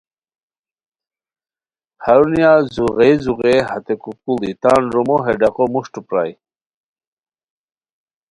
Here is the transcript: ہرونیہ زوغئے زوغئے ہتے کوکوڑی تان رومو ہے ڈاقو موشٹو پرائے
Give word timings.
ہرونیہ 2.03 2.51
زوغئے 2.73 3.09
زوغئے 3.23 3.55
ہتے 3.69 3.93
کوکوڑی 4.01 4.51
تان 4.61 4.81
رومو 4.93 5.17
ہے 5.25 5.33
ڈاقو 5.39 5.65
موشٹو 5.73 6.01
پرائے 6.07 6.33